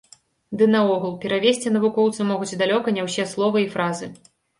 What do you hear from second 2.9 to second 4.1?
не ўсе словы і фразы.